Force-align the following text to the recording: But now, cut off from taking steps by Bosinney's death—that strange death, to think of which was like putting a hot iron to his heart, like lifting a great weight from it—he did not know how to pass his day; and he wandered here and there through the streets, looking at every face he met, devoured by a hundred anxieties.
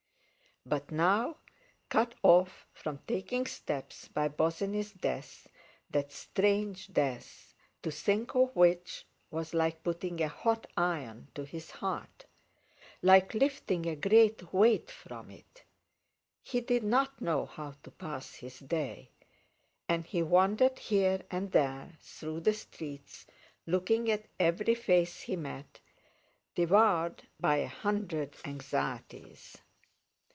But 0.63 0.91
now, 0.91 1.37
cut 1.89 2.13
off 2.21 2.67
from 2.71 2.99
taking 3.07 3.47
steps 3.47 4.07
by 4.07 4.27
Bosinney's 4.29 4.91
death—that 4.91 6.11
strange 6.11 6.93
death, 6.93 7.55
to 7.81 7.89
think 7.89 8.35
of 8.35 8.55
which 8.55 9.07
was 9.31 9.55
like 9.55 9.81
putting 9.83 10.21
a 10.21 10.27
hot 10.27 10.67
iron 10.77 11.29
to 11.33 11.45
his 11.45 11.71
heart, 11.71 12.27
like 13.01 13.33
lifting 13.33 13.87
a 13.87 13.95
great 13.95 14.53
weight 14.53 14.91
from 14.91 15.31
it—he 15.31 16.61
did 16.61 16.83
not 16.83 17.19
know 17.19 17.47
how 17.47 17.71
to 17.81 17.89
pass 17.89 18.35
his 18.35 18.59
day; 18.59 19.09
and 19.89 20.05
he 20.05 20.21
wandered 20.21 20.77
here 20.77 21.23
and 21.31 21.53
there 21.53 21.93
through 22.01 22.41
the 22.41 22.53
streets, 22.53 23.25
looking 23.65 24.11
at 24.11 24.27
every 24.39 24.75
face 24.75 25.21
he 25.21 25.35
met, 25.35 25.79
devoured 26.53 27.23
by 27.39 27.57
a 27.57 27.67
hundred 27.67 28.35
anxieties. 28.45 29.57